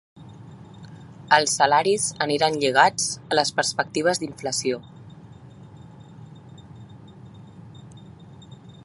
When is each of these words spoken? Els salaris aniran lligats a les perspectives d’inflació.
Els 1.35 1.51
salaris 1.59 2.07
aniran 2.27 2.57
lligats 2.63 3.05
a 3.35 3.37
les 3.39 3.51
perspectives 3.59 4.21
d’inflació. 4.23 4.81